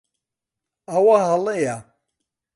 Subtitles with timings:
[0.89, 1.77] ئەوە ھەڵەیە.